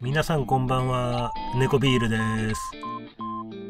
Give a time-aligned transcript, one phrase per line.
[0.00, 2.60] 皆さんこんばんは、猫ビールです。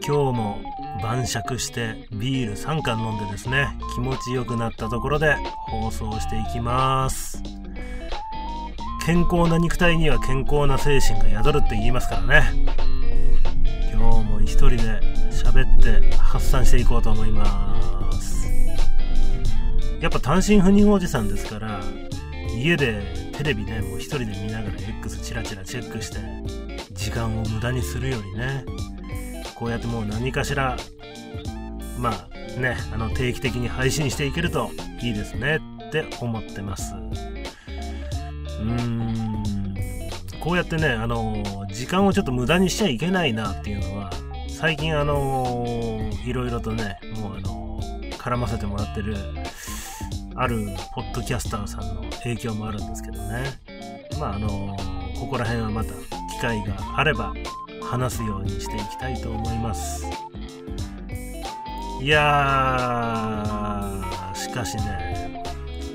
[0.06, 0.60] 今日も
[1.02, 5.34] 晩酌してビール3缶飲んでですね、気持ちよくなったところで
[5.68, 7.42] 放送していきます。
[9.04, 12.52] 健康な肉体には健康な精神が宿るって言いますからね。
[13.92, 15.00] 今日も一人で
[15.30, 18.48] 喋って発散していこうと思います。
[20.00, 21.80] やっぱ単身赴任おじさんですから、
[22.54, 26.18] 家でテレビねもう一人で見ながら X チラチラチェックして
[26.92, 28.64] 時間を無駄にするよりね
[29.54, 30.76] こうやってもう何かしら
[31.98, 34.70] まあねあの定期的に配信していけると
[35.00, 36.94] いいですねって思ってます。
[36.94, 39.42] うーん。
[40.42, 44.10] こうやってねあの時間をちょっと無駄にしちゃいけないなっていうのは
[44.48, 47.80] 最近あのいろいろとねもうあの
[48.18, 49.16] 絡ませてもらってる
[50.34, 53.44] あるポッドキャスターさんの影響もあるんですけどね。
[54.18, 54.76] まああの
[55.18, 55.92] ここら辺はまた
[56.32, 57.34] 機会があれば
[57.82, 60.06] 話すようにしていきたいと思います。
[62.00, 65.42] いやー、しかしね、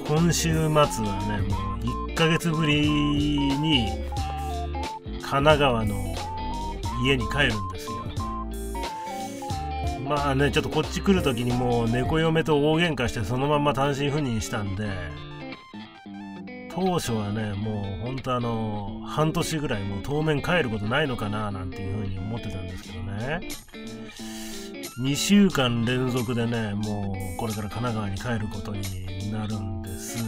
[0.07, 0.79] 今週末は
[1.27, 1.79] ね、もう
[2.11, 3.89] 1ヶ月ぶりに
[5.21, 6.15] 神奈川の
[7.03, 8.06] 家に帰るんですよ。
[10.07, 14.87] まあね、ちょっとこっち来る時にもう猫嫁と大喧嘩してそのまんま単身赴任したんで、
[16.69, 23.41] 当初はね、もう本当あの、半年ぐらいもう当面帰ることないのかななんていうふうに思ってたんですけどね。
[25.01, 30.23] 2週間連続でね、もうこれから神奈川に帰ることになるんです。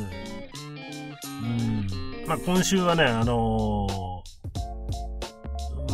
[1.26, 1.88] うん。
[2.28, 3.88] まあ今週はね、あの、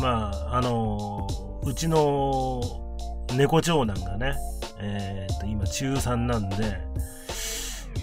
[0.00, 1.26] まあ、あの、
[1.64, 2.85] うちの
[3.34, 4.36] 猫長男がね、
[4.78, 6.78] えー、っと、今中3なんで、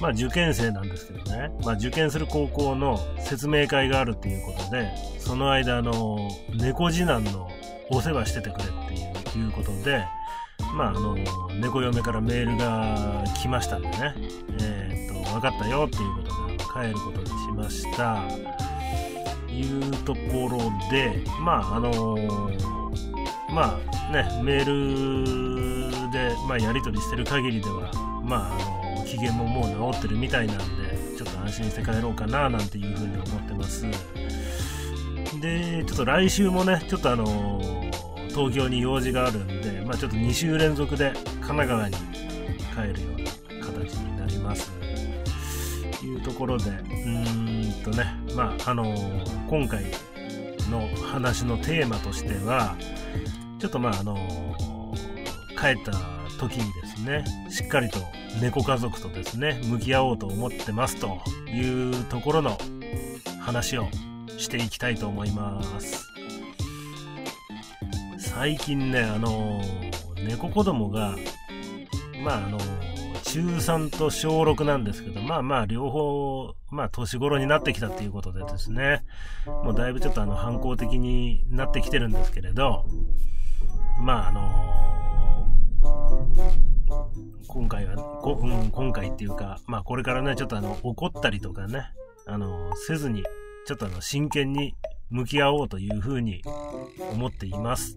[0.02, 7.50] まあ受験生なんですけどね、まあ受験する高校の説明会があるっていうことで、その間、あの、猫次男の
[7.90, 10.04] お世話しててくれっていうことで、
[10.76, 11.16] まああの、
[11.60, 14.16] 猫嫁からメールが来ましたんでね、
[14.62, 18.54] えー、っと、分かったよっていうことで、帰ることにしました。
[19.54, 20.58] いうところ
[20.90, 22.18] で、まああの
[23.52, 23.80] まあ
[24.12, 27.92] ね、メールで、まあ、やり取りしてる限りでは、
[28.24, 30.64] まあ、あの機嫌ももう治ってるみたいなんで
[31.18, 33.86] ちょっと安心して帰ろうかななんていうふうに思ってます。
[35.42, 37.60] でちょっと来週もねちょっとあの
[38.30, 41.96] 東京に用事があるんで、まあ、ちょっと2週連続で神奈川に
[42.74, 44.72] 帰るような形になります。
[46.00, 48.84] というところでうーんとねまああの
[49.50, 49.86] 今回
[50.70, 52.76] の話のテーマとしては
[53.64, 54.18] ちょっとまああの
[55.58, 55.94] 帰った
[56.38, 57.98] 時にですねしっかりと
[58.42, 62.58] 猫家族とですね、向き合おうと思ってますというところの
[63.40, 63.88] 話を
[64.38, 66.10] していきたいと思います。
[68.18, 69.62] 最近ね、あの、
[70.28, 71.16] 猫子供が、
[72.22, 72.58] まああの、
[73.24, 79.06] 中3と小6なんですけど、まあまあ両方、まあ年頃になってきたっていうことでですね、
[79.46, 82.86] もうだいぶちょっとあの反抗的になってきてるんですけれど、
[84.00, 84.74] まああの
[87.48, 91.92] 今回は、こうん、今回っていうか、まあこれからね、ちょっとあの、怒ったりとかね、
[92.26, 93.24] あの、せずに、
[93.68, 94.76] ちょっとあの、真剣に
[95.10, 96.42] 向き合おうというふうに
[97.12, 97.96] 思っています。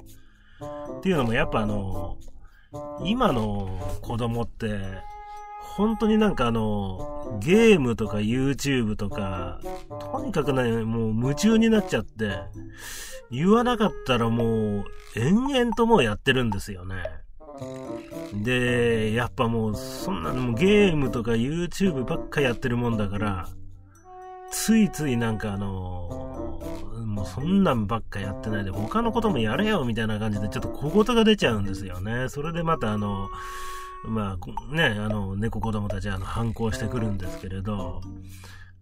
[0.98, 2.18] っていうのもやっぱあの、
[3.04, 4.78] 今の子供って、
[5.76, 12.38] 本当になんかあの、ゲームとか YouTube とか、とにかくね、もう夢中になっちゃって、
[13.30, 14.84] 言わなかったらもう、
[15.16, 17.02] 延々ともうやってるんですよね。
[18.32, 23.48] で、やっぱもう、そんなのゲームとか YouTube ばっかやってるもんだから、
[24.50, 26.60] ついついなんかあの
[27.04, 32.28] もうそんなんばっかやってないで、他のこともやれよみたいな感じで、ちょっと小言が出ちゃうんですよね。
[32.28, 33.28] それでまたあの、
[34.06, 38.00] まあ、ね、あの、猫子供たちは反抗してくるんですけれど、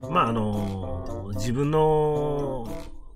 [0.01, 2.69] まああの、自分の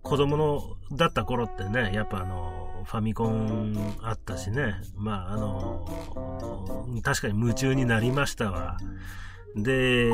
[0.02, 0.62] 子供の、
[0.96, 8.78] だった頃ってね、やっぱあの、ファミコンあったしね、まあ、あの、確かに夢中になりましたわ。
[9.54, 10.10] で、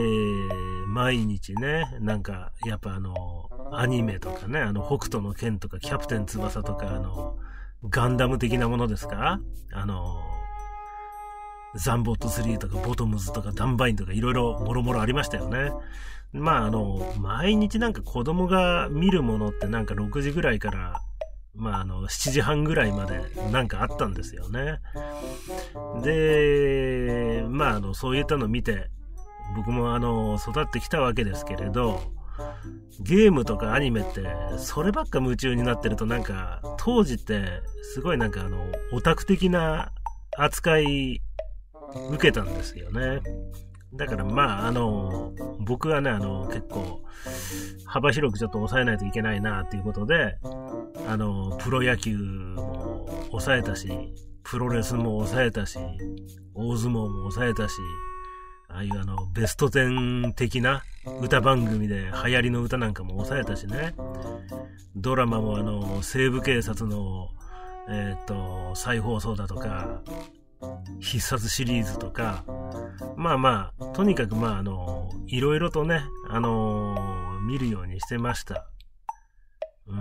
[0.89, 7.37] 毎日ね、なんか、やっぱあの、アニメとかね、あの、北斗の剣とか、キャプテン翼とか、あの、
[7.89, 9.39] ガンダム的なものですか？
[9.73, 10.21] あの、
[11.77, 15.73] ザンボット3とか、ボトムズとか、ダンバインとか、いろいろもろもろありましたよね。
[16.33, 21.01] まあ、あの、毎日なんか子供が見るものってなんか6時ぐらいから
[21.57, 23.21] まあ、あの、7時半ぐらいまで
[23.53, 24.81] なんかあったんですよね。
[26.03, 28.91] で、まあ、あの、そういったのを見て、
[29.57, 32.01] 僕もあの、育ってきたわけですけれど、
[33.01, 34.25] ゲームとかアニメって、
[34.59, 37.63] そればっか夢中になってるとなんか、当時って、
[37.95, 38.59] すごいなんかあの、
[38.93, 39.93] オタク的な
[40.37, 41.23] 扱い
[42.11, 43.21] 受けたんですよね。
[43.95, 47.03] だからまあ、あの、僕はね、あの、結構、
[47.87, 50.37] 幅広くちょっと抑えないといけないなっていうことで、
[51.07, 53.89] あの、プロ野球も抑えたし、
[54.43, 55.79] プロレスも抑えたし、
[56.55, 57.77] 大相撲も抑えたし、
[58.69, 60.83] ああいうあの、ベスト10的な
[61.23, 63.95] 歌番組で流行りの歌なんかも抑えたしね。
[64.97, 67.29] ドラマもあの、西部警察の、
[67.89, 70.03] えっ、ー、と、再放送だとか、
[71.01, 72.45] 必殺シリーズとか、
[73.17, 78.67] まあまあ、とにかくまああの、いろいろとね、あのー、見るようにしてました。
[79.87, 79.95] う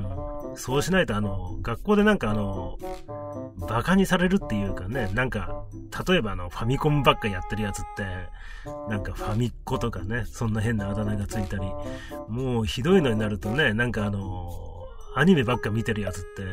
[0.54, 0.58] ん。
[0.58, 2.78] そうしないとあの、学校でなんかあの、
[3.68, 5.66] バカにされるっていうかね、なんか、
[6.08, 8.04] 例えばあの、ファミコンばっかやってるやつって、
[8.90, 11.64] なんかファミッコとかね、そんな変なあだ名がついたり、
[12.30, 14.50] もうひどいのになるとね、なんかあの、
[15.16, 16.44] アニメばっか見てるやつって、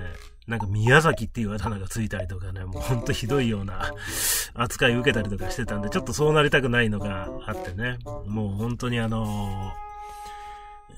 [0.51, 3.93] なんか宮崎っていうあだ名がついたりとかね、もうほんとひどいような
[4.55, 9.73] 扱いを受けたりとかしてたんで、ちょっとそうなりたくないのがあってね、もう本当にあの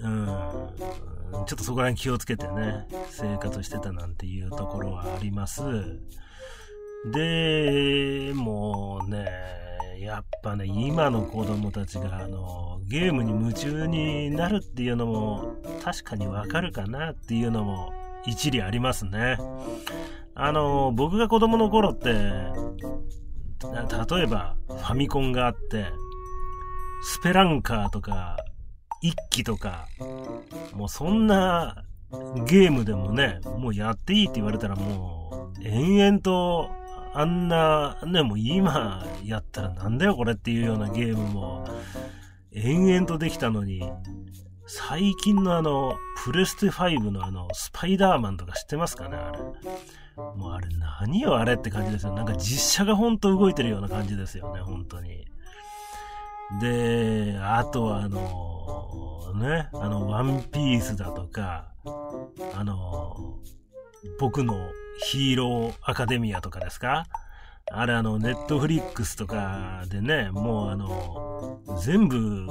[0.00, 5.60] うん、ちょっとそこら辺気をつけてね、生活してたなんていうところはあります。
[7.12, 9.26] で、もうね、
[10.00, 17.93] やっぱね、今の子供たちが、あの、ゲームに夢中になるっていうのも、確かにわかるかなっていうのも、
[18.27, 19.39] 一理ありますね。
[20.35, 22.17] あの、僕が子供の頃って、例
[24.23, 25.87] えば、ファミコンがあって、
[27.05, 28.37] スペランカーとか、
[29.01, 29.87] 一機とか、
[30.75, 31.85] もうそんな
[32.47, 36.71] ゲームでもね、もうやっていいって言われたらもう、延々と、
[37.15, 41.67] あんな、ね、もう今やったらなんだよこれっていうようなゲームも、
[42.53, 43.83] 延々とできたのに、
[44.75, 49.39] 最近のあの、プレステ5のあの、スパイダーマンとか知ってますかねあれ。
[50.17, 52.15] もうあれ何よあれって感じですよ。
[52.15, 55.27] なんか実写がほんと動いてるような感じですよね、本当に。
[56.63, 61.73] で、あとはあの、ね、あの、ワンピースだとか、
[62.55, 63.41] あの、
[64.19, 64.71] 僕の
[65.05, 67.05] ヒーローアカデミアとかですか？
[67.71, 72.47] あれあの、ネットフリックスとかでね、もうあの、全部、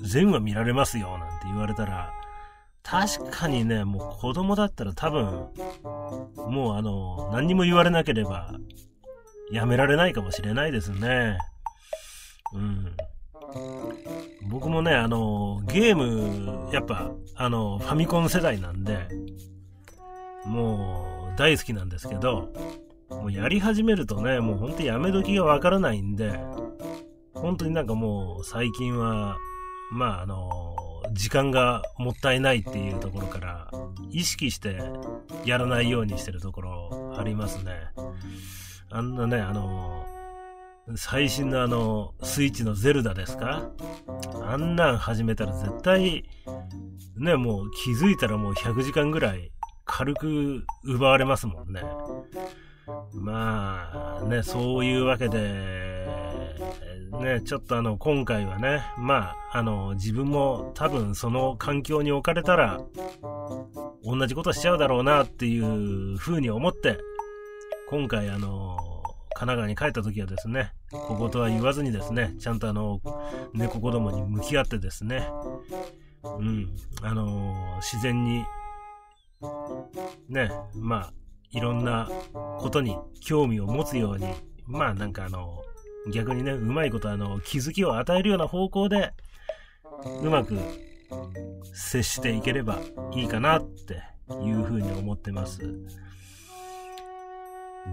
[0.00, 2.12] 全話見られますよ、なんて言われたら、
[2.82, 5.48] 確かにね、もう子供だったら多分、
[6.48, 8.52] もうあの、何にも言われなければ、
[9.50, 11.38] やめられないかもしれないですね。
[12.54, 12.96] うん。
[14.48, 19.08] 僕もね、あの、ゲーム、やっぱ、あの、ファミコン世代なんで、
[20.44, 22.52] もう、大好きなんですけど、
[23.08, 26.32] もうやり始めるとね、もうほんとやめ時がわからないんで、
[27.34, 29.36] 本当になんかもう最近は、
[29.92, 30.74] まああの、
[31.12, 33.70] 時間がもったいないっていうところから、
[34.10, 34.80] 意識して
[35.44, 37.72] やらないようにしてるところありますね。
[38.90, 40.06] あんなね、あの、
[40.96, 43.70] 最新のあの、スイッチのゼルダですか？
[44.42, 46.24] あんなん始めたら絶対、
[47.16, 49.52] ね、もう気づいたらもう100時間ぐらい
[49.84, 51.82] 軽く奪われますもんね。
[53.12, 56.06] まあ、ね、そういうわけで、
[57.22, 62.80] ね、ちょっとあの、今回はね、まあ、あの、自分も多分その環境に置かれたら、
[64.04, 66.98] 同じことしちゃうだろうなっていう風に思って、
[67.88, 68.76] 今回あの、
[69.34, 73.00] 神奈川に帰った時はですね、小言は言わずにですね、ちゃんとあの、
[73.54, 75.28] 猫子供に向き合ってですね、
[76.24, 78.44] うん、あの自然に、
[80.28, 81.12] ね、まあ、
[81.50, 84.26] いろんなことに興味を持つように、
[84.66, 85.62] まあなんかあの、
[86.10, 89.12] 逆にね、うまいことあの、気づきを与えるような方向で、
[90.22, 90.58] うまく
[91.74, 92.78] 接していければ
[93.14, 94.02] いいかなって
[94.42, 95.60] いうふうに思ってます。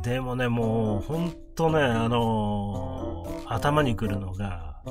[0.03, 4.81] でもね、もう、ほんとね、あの、頭に来るのが、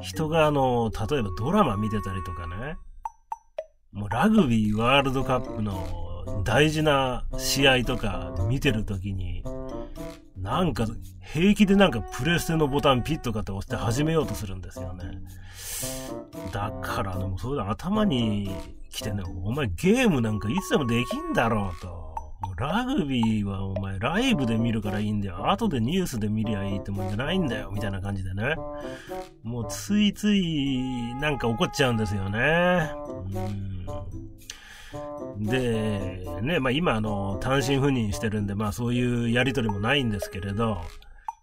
[0.00, 2.76] 人があの、例えばドラマ見てたりとかね、
[3.92, 9.42] もうラグビーワールドカップの大事な試合とか見てるときに、
[10.36, 10.86] なんか、
[11.20, 15.04] 平気でなんかプレステのボタンピッとかって押して始めようとするんですよね。
[16.52, 18.50] だからね、もそれで頭に
[18.90, 22.06] 来てね、お前ゲームなんかいつでもできんだろうと。
[22.58, 25.50] ラグビーはお前ライブで見るからいいんだよ。
[25.50, 27.70] 後でニュースで見りゃいいってもんじゃないんだよ。
[27.72, 28.56] みたいな感じでね。
[29.42, 32.92] もうついついなんか怒っちゃうんですよね。
[33.34, 33.75] うん。
[35.38, 40.78] で、ね、まあ今あの、単身赴任してるんで、まあそういうやりとりもないんですけれど、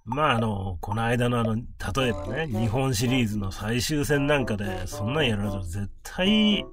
[0.05, 6.65] まああの、この間のあの、例えばね、日本シリーズの最終戦なんかで、そんなんやられたら絶対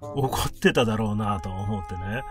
[0.00, 2.22] 怒ってただろうなと思ってね。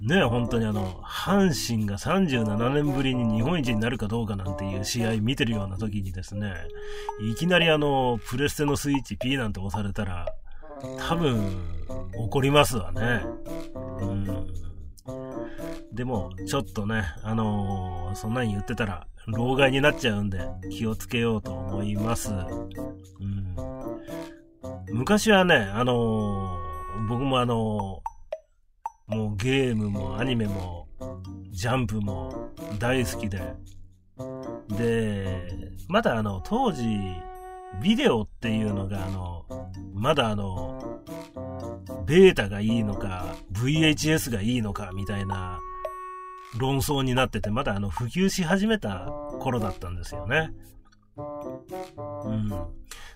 [0.00, 6.54] ね本当にあの、阪神が37年ぶりに日本一になるかどうかなんていう試合見てるような時にですね、
[7.20, 10.34] いきなりあの、プレステのスイッチ P なんて押されたら、
[10.98, 11.74] 多分、
[12.16, 13.22] 怒りますわね。
[14.00, 14.46] うん。
[15.92, 20.40] でも、ちょっとね、あのー、そんなに言ってたら、老害になっちゃうんで、
[20.70, 22.32] 気をつけようと思います。
[22.32, 22.34] う
[23.24, 23.56] ん。
[24.92, 30.88] 昔はね、あのー、僕もあのー、もうゲームもアニメも、
[31.50, 33.54] ジャンプも大好きで、
[34.76, 35.48] で、
[35.88, 36.84] まだあの、当時、
[37.82, 39.44] ビデオっていうのがあの、
[39.94, 41.00] まだあの、
[42.06, 45.58] ベータがいいのか、VHS がいいのか、みたいな
[46.58, 49.06] 論争になってて、まだあの、普及し始めた
[49.40, 50.50] 頃だったんですよね。
[51.16, 52.48] うん。
[52.48, 52.66] だか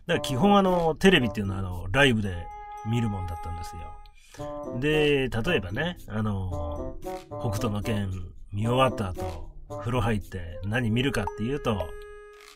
[0.07, 2.47] ら基本あの、テレビっていうのはあの、ライブで
[2.87, 4.81] 見るもんだったんですよ。
[4.81, 6.97] で、例えばね、あの、
[7.41, 8.11] 北斗の拳
[8.53, 9.51] 見終わった後、
[9.81, 11.89] 風呂入って何見るかっていうと、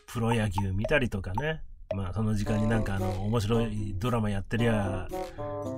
[0.07, 1.61] プロ野球見たりとかね、
[1.95, 5.07] まあその時間になんかあの、面白いドラマやってりゃ、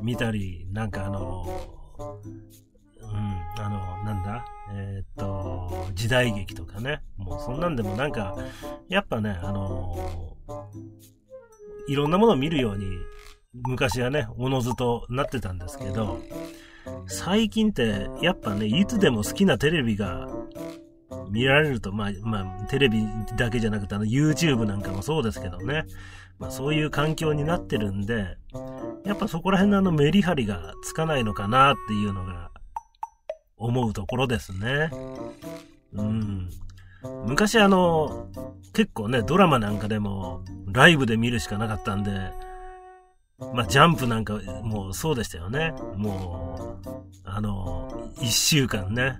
[0.01, 1.45] 見たり、なんかあの、
[3.01, 4.45] うん、あの、なんだ？
[4.73, 7.01] えー、っと、時代劇とかね。
[7.17, 8.35] もうそんなんでもなんか、
[8.89, 10.35] やっぱね、あの
[11.87, 12.85] いろんなものを見るように、
[13.53, 16.19] 昔はね、おのずとなってたんですけど、
[17.07, 20.27] 最近って、やっぱね、いつでも好きなテレビが
[21.35, 23.03] 見られると、まあ、まあ、テレビ
[23.35, 25.83] だけじゃなくて、あの、YouTube なんかもそうですけどね。
[26.39, 28.37] まあ、そういう環境になってるんで、
[29.05, 32.51] やっぱそこら辺のあのメリハリがつかないのかなっていうのが、
[33.57, 34.89] 思うところですね。
[35.93, 36.49] うん。
[37.25, 38.29] 昔あの、
[38.73, 42.11] 結構ね、ドラマなんかでも、ライブで見るしかなかったんで、
[43.53, 45.73] まあ、ジャンプなんかもうそうでしたよね。
[45.97, 46.89] もう、
[47.25, 49.19] あの、一週間ね、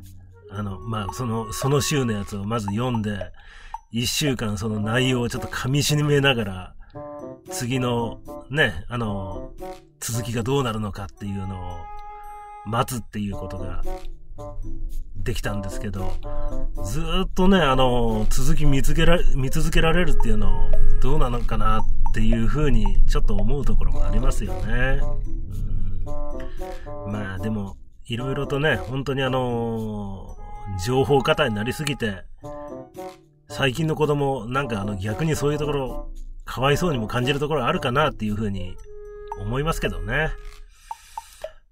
[0.51, 3.31] あの、まあ、その、その週のやつをまず読んで、
[3.91, 6.75] 一週間その内容をちょっと噛み締めながら、
[7.49, 9.53] 次のね、あの、
[9.99, 11.77] 続きがどうなるのかっていうのを
[12.65, 13.81] 待つっていうことが
[15.15, 16.13] できたんですけど、
[16.83, 20.71] ずっとね、あの、続き見つけら見続けられるっていうのを
[21.01, 21.83] どうなのかなっ
[22.13, 25.01] ていうふうにちょっと思うところもありますよね。
[26.05, 30.37] うん、まあでも、いろいろとね、本当にあの、
[30.85, 32.23] 情報過多になりすぎて、
[33.49, 36.11] 最近の子供、なんかあの逆にそういうところ、
[36.45, 38.77] かわいそうにも感じるところあるかなっていうふうに
[39.41, 40.29] 思いますけどね。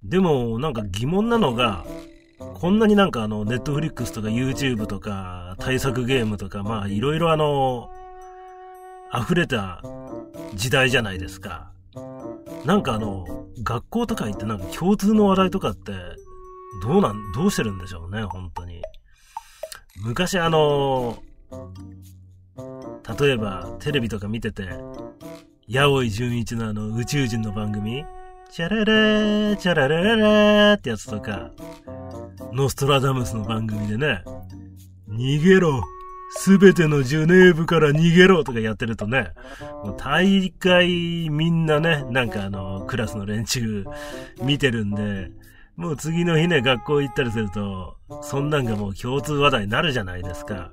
[0.04, 1.86] でも、なんか疑問なのが、
[2.56, 7.90] こんなになんかあの、ネットフリックスとか YouTube とか、対策ゲームとか、まあいろいろあの、
[9.14, 9.84] 溢れた
[10.56, 11.72] 時代じゃないですか。
[12.66, 15.92] なんかあの、学校とか行ってなんか共通の話題とかって、
[16.82, 18.82] どうなん、どうしてるんでしょうね、本当に。
[20.04, 21.22] 昔あの、
[23.20, 24.68] 例えばテレビとか見てて、
[25.72, 28.06] 八尾井純一のあの宇宙人の番組、
[28.52, 31.52] チャララー、チャララララーってやつとか、
[32.54, 34.24] ノストラダムスの番組でね、
[35.10, 35.84] 逃げろ
[36.36, 39.30] すべてのジュネーブから逃げろとかやってるとね、
[39.84, 43.86] もう大会みんなね、なんかあの、クラスの連中
[44.42, 45.32] 見てるんで、
[45.76, 50.72] もう次の日ね、学校行ったりすると、そんなんがもう共通話題になるじゃないですか。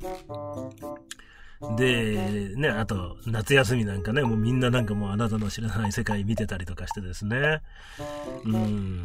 [1.77, 7.63] で、ね、あと、夏休みなんかね、もうみんななんかもうあなたの知らない世界見てたりとかしてですね。
[8.45, 9.05] うん。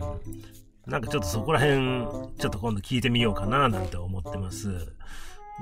[0.85, 1.77] なんかちょっとそこら辺、
[2.37, 4.69] ちょっと今度聞いてみようかななんて思ってます。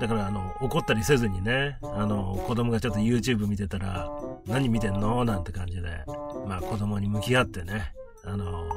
[0.00, 4.10] だから、あの、怒ったりせずにね、あの、子供がちょっと YouTube 見てたら、
[4.46, 5.24] 何見てんの？
[5.24, 6.04] なんて感じで、
[6.46, 7.92] まあ子供に向き合ってね、
[8.24, 8.68] あの、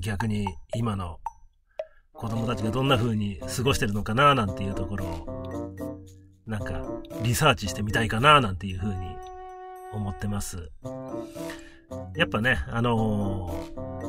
[0.00, 1.18] 逆に今の
[2.12, 5.98] 子供たちがどんな風に過ごしてるのかななんていうところを、
[6.46, 6.82] なんか、
[7.22, 9.16] リサーチしてみたいかななんていう風に
[9.92, 10.70] 思ってます。
[12.16, 13.50] やっぱね、あの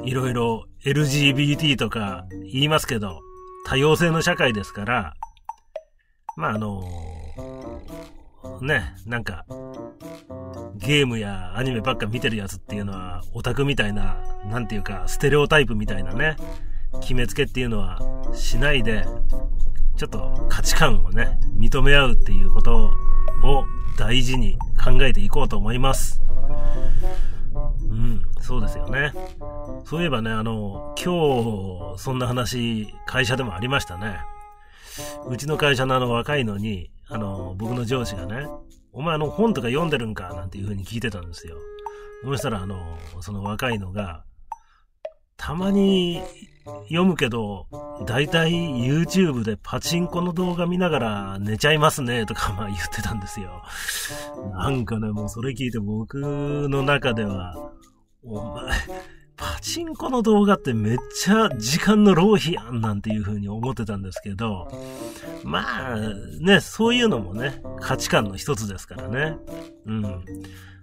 [0.03, 3.19] ー、いろいろ LGBT とか言いますけど、
[3.65, 5.13] 多様性の社会ですから、
[6.37, 9.45] まあ、あのー、ね、なんか、
[10.75, 16.37] ゲームやアニメばっか見てるやつっていうのは、オタクみたいな、なんていうか、ステレオタイプみたいなね、
[17.01, 17.99] 決めつけっていうのは
[18.33, 19.05] しないで、
[19.97, 22.91] ちょっと価値観をね、認め合うっていうこと
[23.43, 23.65] を
[23.97, 26.21] 大事に考えていこうと思います。
[27.89, 29.13] うん、そうですよね。
[29.85, 34.19] そういえばね、あの、今日、そんな話、会社でもありましたね。
[35.27, 38.47] うちの会社のあの若いのに、あの、僕の上司がね、
[38.91, 40.33] お前あの本とか読んでるんか？
[40.33, 41.57] なんていう風に聞いてたんですよ。
[42.23, 44.23] そしたらあの、その若いのが、
[45.37, 46.21] たまに
[46.83, 47.67] 読むけど、
[48.05, 53.63] だいたい YouTube でパチンコの動画見ながら寝ちゃいますねとかまあ言ってたんですよ。
[54.53, 56.19] なんかね、もうそれ聞いて僕
[56.69, 57.71] の中では、
[58.23, 58.71] お前、
[59.37, 64.67] パチンコの動画ってめっちゃ時間の浪費やんなんていう風に思ってたんですけど、
[65.43, 65.99] まあ
[66.39, 69.37] ね、そういうのもね、価値観の一つですからね。
[69.85, 70.25] うん。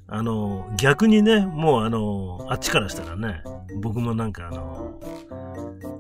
[0.09, 3.43] あの、逆にね、もうあの、あっちからしたらね、
[3.81, 5.01] 僕もなんかあの、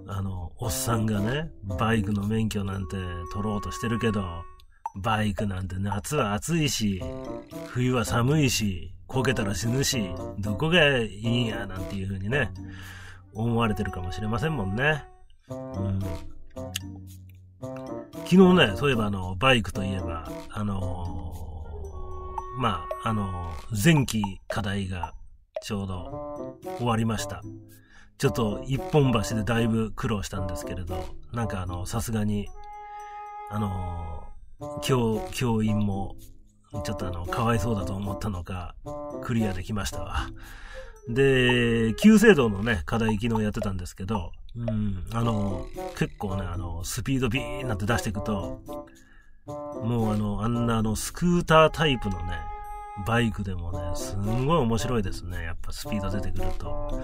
[0.07, 2.97] あの、おっさんがね、バイクの免許なんて
[3.33, 4.23] 取ろうとしてるけど、
[4.97, 7.03] バイクなんて夏は暑いし、
[7.69, 12.51] 冬は寒いし、こけたら死ぬし、どこがいいんや、なんていう風にね、
[13.35, 15.05] 思われてるかもしれませんもんね。
[15.49, 16.01] うん。
[18.25, 21.52] 昨日ね、そういえばあの、バイクといえば、あの、
[22.59, 25.15] まあ、あの、前期課題が
[25.63, 27.43] ちょうど終わりました。
[28.19, 32.49] ちょっと一本橋でだいぶ苦労したんですけれど、なんかあの、さすがに、
[33.51, 34.25] あの、
[34.83, 36.17] 教、教員も
[36.85, 38.75] ちょっとあの、かわいそうだと思ったのか、
[39.23, 40.29] クリアできましたわ。
[41.09, 45.67] で、旧制度のね、課題昨日やってたんですけど、うん、あの、
[45.99, 48.63] 結構ね、あの、スピードビーンなって出していくと、
[49.47, 52.39] もうあの、あんなあの、スクータータイプのね、
[53.07, 55.43] バイクでもね、すんごい面白いですね。
[55.43, 57.03] やっぱスピード出てくると。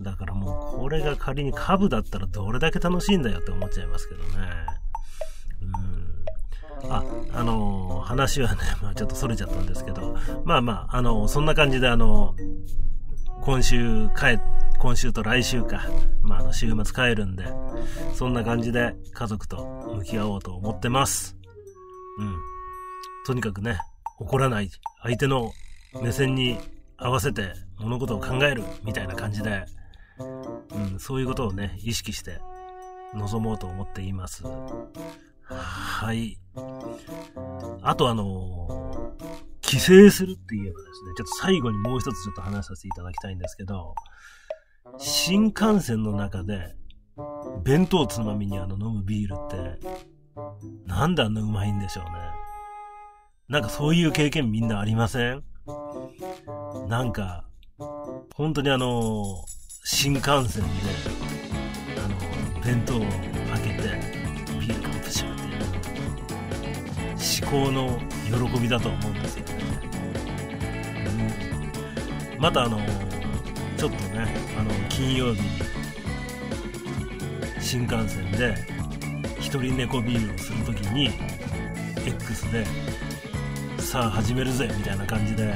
[0.00, 4.30] だからもうこれが仮に株だったらどれだけ楽しいんだよって思っちゃいますけどね。
[5.62, 7.04] うんあ、
[7.34, 14.38] あのー、話はね、 まあちょっと逸れちゃったんですけど、まあまあ、あのー、そんな感じであのー、今週帰、
[14.78, 15.82] 今週と来週か、
[16.22, 17.44] まああの、週末帰るんで、
[18.14, 21.39] そんな感じで家族と向き合おうと思ってます。
[22.20, 22.36] うん。
[23.26, 23.78] とにかくね、
[24.18, 24.70] 怒らない、
[25.02, 25.52] 相手の
[26.02, 26.58] 目線に
[26.96, 29.64] 合わせて物事を考える、みたいな感じで、
[30.72, 32.38] うん、そういうことをね、意識して
[33.14, 34.44] 臨もうと思っています。
[35.44, 36.38] はい。
[37.82, 43.94] あとあのー、帰省するって言えばですね、ちょっと最後にもう一つちょっと話させていただきたいんですけど、
[44.98, 46.74] 新幹線の中で、
[47.64, 49.86] 弁当つまみにあの飲むビールって、
[50.86, 52.10] なんであんなうまいんでしょうね。
[53.48, 55.42] なんかそういう経験みんなありません？
[56.88, 57.44] なんか、
[58.34, 59.44] 本当にあの、
[59.84, 60.68] 新幹線で、
[61.98, 63.08] あの、弁当を開
[63.62, 64.10] けて、
[67.50, 69.54] 高の喜びだと思うんですよね。
[72.36, 72.78] うん、またあの、
[73.76, 75.48] ちょっとね、あの、金曜日に
[77.60, 78.54] 新幹線で
[79.50, 81.10] 一人猫ビールをするときに
[82.06, 82.64] X で
[83.78, 85.52] さあ始めるぜみたいな感じで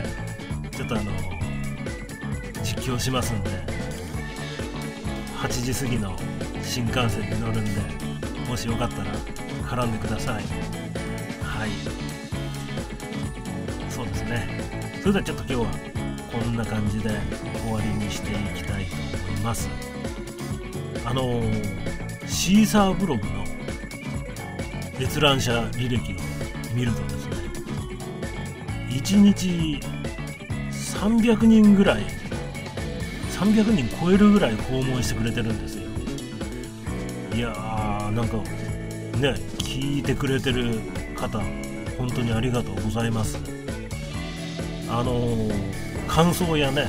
[0.72, 1.12] ちょっとあの
[2.64, 3.50] 実況しますんで
[5.36, 6.16] 8時過ぎの
[6.60, 7.70] 新幹線に乗るんで
[8.48, 9.12] もしよかったら
[9.62, 10.42] 絡んでください。
[11.44, 11.70] はい。
[13.88, 14.48] そうですね。
[15.02, 15.66] それではちょっと今日は
[16.32, 17.10] こんな感じで
[17.62, 18.96] 終わりにしていきたいと
[19.28, 19.68] 思います。
[21.04, 23.43] あのー、シーサーブログの
[25.04, 26.16] 閲覧者履歴を
[26.74, 27.34] 見るとですね
[28.88, 29.80] 1日
[30.72, 32.06] 300人ぐらい
[33.30, 35.84] 300人超えるぐらい訪問してくれてるんですよ。
[37.34, 38.38] いやーなんか
[39.18, 40.80] ね聞いてくれてる
[41.16, 41.38] 方
[41.98, 43.38] 本当にありがとうございます。
[44.88, 46.88] あのー、感想やね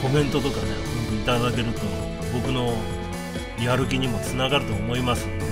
[0.00, 0.62] コメントとかね
[1.26, 1.80] 本当いただけると
[2.32, 2.74] 僕の
[3.60, 5.44] やる気にもつながると思いますんで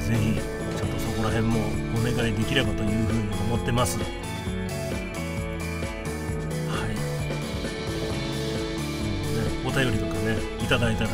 [0.00, 0.51] ぜひちょっとそ
[1.22, 1.60] こら辺も
[1.96, 4.08] お願いできればというふうに思ってますはい。
[9.62, 11.10] もうねお便りとかねいただいたら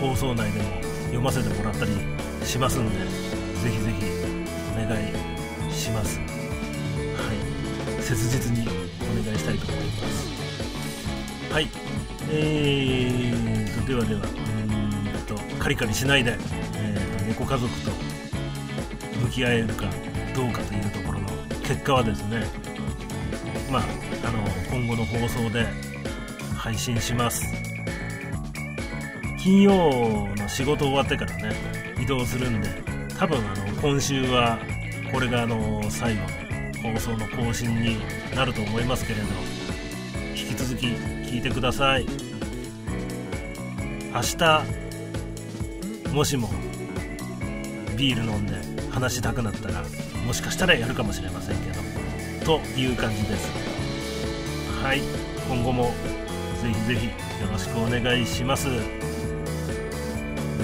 [0.00, 0.64] 放送内でも
[1.04, 1.92] 読ませてもらったり
[2.46, 3.04] しますんでぜ
[3.68, 4.06] ひぜひ
[4.72, 6.18] お願いします。
[6.18, 8.02] はい。
[8.02, 11.52] 切実にお願いしたいと思います。
[11.52, 11.68] はい。
[12.30, 16.38] えーとではではうんとカリカリしないで、
[16.76, 18.11] えーと、猫家族と
[19.32, 19.86] き合えるか
[20.34, 21.26] どうかというところの
[21.62, 22.44] 結果はですね
[23.70, 23.82] まあ
[24.24, 24.38] あの
[24.70, 25.66] 今後の放送で
[26.56, 27.44] 配信します。
[29.38, 29.72] 金曜
[30.36, 31.52] の仕事終わってからね
[32.00, 32.68] 移動するんで
[33.18, 34.60] 多分あの今週は
[35.12, 36.20] これがあの最後
[36.84, 37.96] の放送の更新に
[38.36, 39.26] なると思いますけれど
[40.36, 42.06] 引き続き聞いてください。
[44.14, 44.62] 明日
[46.14, 46.48] もしも
[48.02, 48.56] ビール飲んで
[48.90, 49.84] 話したくなったら
[50.26, 51.70] もしかしたらやるかもしれませんけ
[52.44, 53.48] どという感じです。
[54.82, 55.00] はい
[55.48, 55.94] 今後も
[56.60, 57.12] ぜひぜひよ
[57.52, 58.66] ろしくお願いします。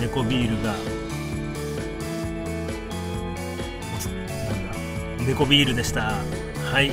[0.01, 0.79] 猫ビールがな
[4.57, 4.67] ん
[5.21, 6.15] だ猫ビールでした。
[6.73, 6.91] はい。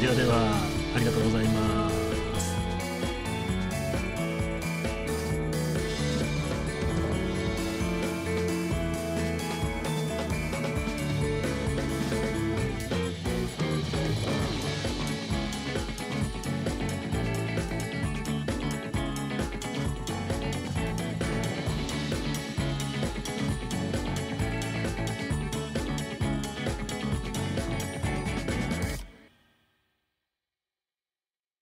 [0.00, 0.52] ではでは
[0.96, 1.83] ありがとうございます。